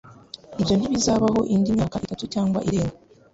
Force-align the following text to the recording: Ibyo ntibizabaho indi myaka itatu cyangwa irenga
Ibyo 0.61 0.73
ntibizabaho 0.75 1.39
indi 1.53 1.75
myaka 1.77 1.95
itatu 2.07 2.25
cyangwa 2.33 2.59
irenga 2.67 2.95